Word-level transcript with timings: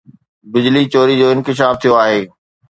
بجلي 0.51 0.83
چوري 0.93 1.15
جو 1.19 1.27
انڪشاف 1.33 1.73
ٿيو 1.81 1.93
آهي 2.03 2.19